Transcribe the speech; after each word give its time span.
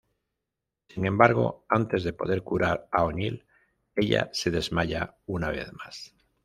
Sin 0.89 1.05
embargo 1.05 1.63
antes 1.69 2.03
de 2.03 2.11
poder 2.11 2.41
curar 2.41 2.89
a 2.91 3.03
O'Neill, 3.03 3.45
ella 3.95 4.31
se 4.33 4.49
desmaya 4.49 5.17
una 5.27 5.51
vez 5.51 5.71
más. 5.73 6.15